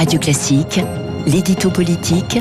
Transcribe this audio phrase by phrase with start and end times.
[0.00, 0.80] Radio Classique,
[1.26, 2.38] l'édito politique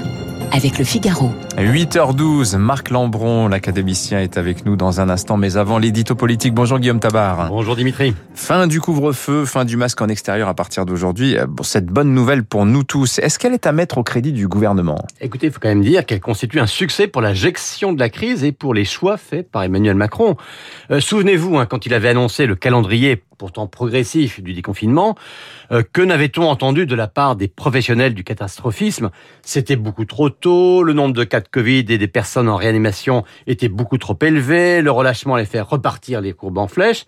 [0.53, 1.29] avec le Figaro.
[1.57, 5.35] 8h12, Marc Lambron, l'académicien, est avec nous dans un instant.
[5.35, 7.49] Mais avant l'édito politique, bonjour Guillaume Tabar.
[7.49, 8.15] Bonjour Dimitri.
[8.33, 11.35] Fin du couvre-feu, fin du masque en extérieur à partir d'aujourd'hui.
[11.49, 14.47] Bon, cette bonne nouvelle pour nous tous, est-ce qu'elle est à mettre au crédit du
[14.47, 15.05] gouvernement?
[15.19, 18.07] Écoutez, il faut quand même dire qu'elle constitue un succès pour la gestion de la
[18.07, 20.37] crise et pour les choix faits par Emmanuel Macron.
[20.91, 25.15] Euh, Souvenez-vous, hein, quand il avait annoncé le calendrier pourtant progressif du déconfinement,
[25.71, 29.09] euh, que n'avait-on entendu de la part des professionnels du catastrophisme?
[29.41, 33.23] C'était beaucoup trop tôt, le nombre de cas de Covid et des personnes en réanimation
[33.47, 37.05] était beaucoup trop élevé, le relâchement allait faire repartir les courbes en flèche.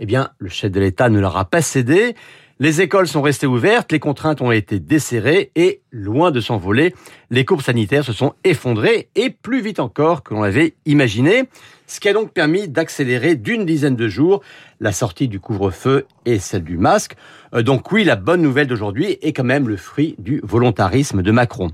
[0.00, 2.14] Eh bien, le chef de l'État ne leur a pas cédé.
[2.60, 6.92] Les écoles sont restées ouvertes, les contraintes ont été desserrées et, loin de s'envoler,
[7.30, 11.44] les courbes sanitaires se sont effondrées et plus vite encore que l'on l'avait imaginé,
[11.86, 14.42] ce qui a donc permis d'accélérer d'une dizaine de jours
[14.80, 17.14] la sortie du couvre-feu et celle du masque.
[17.54, 21.30] Euh, donc oui, la bonne nouvelle d'aujourd'hui est quand même le fruit du volontarisme de
[21.30, 21.70] Macron.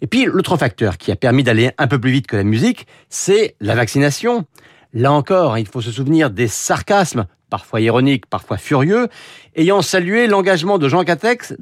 [0.00, 2.86] Et puis l'autre facteur qui a permis d'aller un peu plus vite que la musique,
[3.08, 4.46] c'est la vaccination.
[4.92, 9.08] Là encore, il faut se souvenir des sarcasmes parfois ironique, parfois furieux,
[9.56, 11.54] ayant salué l'engagement de Jean Castex,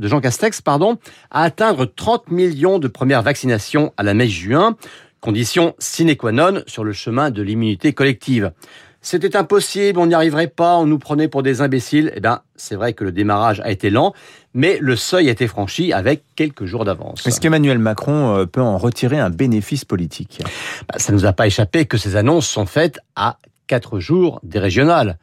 [1.31, 4.77] à atteindre 30 millions de premières vaccinations à la mai-juin,
[5.21, 8.53] condition sine qua non sur le chemin de l'immunité collective.
[9.01, 12.13] C'était impossible, on n'y arriverait pas, on nous prenait pour des imbéciles.
[12.17, 14.13] Eh bien, c'est vrai que le démarrage a été lent,
[14.55, 17.27] mais le seuil a été franchi avec quelques jours d'avance.
[17.27, 20.43] Est-ce qu'Emmanuel Macron euh, peut en retirer un bénéfice politique?
[20.89, 24.41] Bah, Ça ne nous a pas échappé que ces annonces sont faites à quatre jours
[24.43, 25.19] des régionales.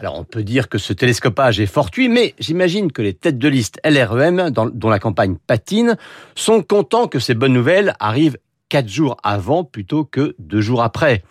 [0.00, 3.48] Alors on peut dire que ce télescopage est fortuit, mais j'imagine que les têtes de
[3.48, 5.96] liste LREM, dont la campagne patine,
[6.34, 8.38] sont contents que ces bonnes nouvelles arrivent
[8.70, 11.22] quatre jours avant plutôt que deux jours après.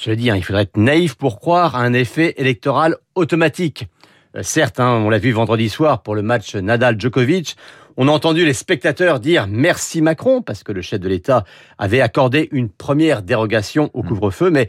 [0.00, 3.88] Cela dit, hein, il faudrait être naïf pour croire à un effet électoral automatique.
[4.36, 7.56] Euh, certes, hein, on l'a vu vendredi soir pour le match Nadal-Djokovic,
[7.96, 11.42] on a entendu les spectateurs dire merci Macron parce que le chef de l'État
[11.78, 14.06] avait accordé une première dérogation au mmh.
[14.06, 14.68] couvre-feu, mais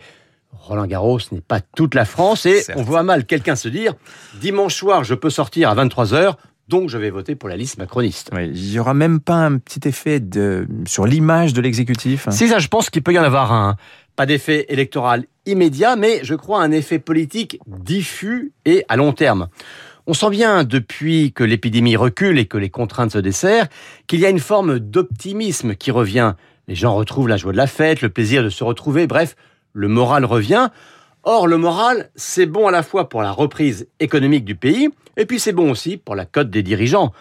[0.52, 3.94] Roland Garros n'est pas toute la France et on voit mal quelqu'un se dire
[4.42, 6.38] dimanche soir je peux sortir à 23h
[6.69, 8.30] donc je vais voter pour la liste macroniste.
[8.40, 12.59] il n'y aura même pas un petit effet de, sur l'image de l'exécutif Si ça,
[12.59, 13.75] je pense qu'il peut y en avoir un.
[14.16, 19.47] Pas d'effet électoral immédiat, mais je crois un effet politique diffus et à long terme.
[20.06, 23.68] On sent bien, depuis que l'épidémie recule et que les contraintes se desserrent,
[24.07, 26.34] qu'il y a une forme d'optimisme qui revient.
[26.68, 29.36] Les gens retrouvent la joie de la fête, le plaisir de se retrouver, bref,
[29.74, 30.69] le moral revient.
[31.24, 35.25] Or, le moral, c'est bon à la fois pour la reprise économique du pays, et
[35.25, 37.12] puis c'est bon aussi pour la cote des dirigeants.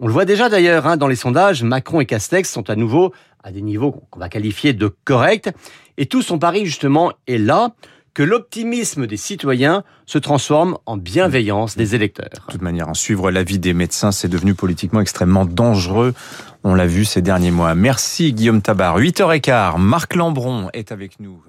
[0.00, 3.12] On le voit déjà d'ailleurs hein, dans les sondages, Macron et Castex sont à nouveau
[3.42, 5.50] à des niveaux qu'on va qualifier de corrects,
[5.98, 7.74] et tout son pari justement est là,
[8.14, 12.28] que l'optimisme des citoyens se transforme en bienveillance des électeurs.
[12.46, 16.14] De toute manière, en suivre l'avis des médecins, c'est devenu politiquement extrêmement dangereux.
[16.62, 17.74] On l'a vu ces derniers mois.
[17.74, 18.98] Merci Guillaume Tabar.
[18.98, 21.42] 8h15, Marc Lambron est avec nous.